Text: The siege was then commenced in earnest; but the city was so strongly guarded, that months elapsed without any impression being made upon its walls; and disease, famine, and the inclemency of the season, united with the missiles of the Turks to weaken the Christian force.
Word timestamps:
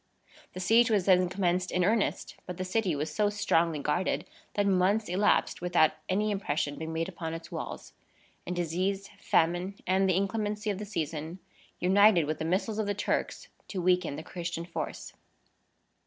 The 0.53 0.59
siege 0.59 0.89
was 0.89 1.05
then 1.05 1.29
commenced 1.29 1.71
in 1.71 1.83
earnest; 1.85 2.35
but 2.47 2.57
the 2.57 2.65
city 2.65 2.95
was 2.95 3.13
so 3.13 3.29
strongly 3.29 3.77
guarded, 3.77 4.25
that 4.55 4.65
months 4.65 5.07
elapsed 5.07 5.61
without 5.61 5.91
any 6.09 6.31
impression 6.31 6.79
being 6.79 6.91
made 6.91 7.07
upon 7.07 7.35
its 7.35 7.51
walls; 7.51 7.93
and 8.47 8.55
disease, 8.55 9.11
famine, 9.19 9.75
and 9.85 10.09
the 10.09 10.15
inclemency 10.15 10.71
of 10.71 10.79
the 10.79 10.85
season, 10.85 11.37
united 11.79 12.23
with 12.25 12.39
the 12.39 12.45
missiles 12.45 12.79
of 12.79 12.87
the 12.87 12.95
Turks 12.95 13.49
to 13.67 13.79
weaken 13.79 14.15
the 14.15 14.23
Christian 14.23 14.65
force. 14.65 15.13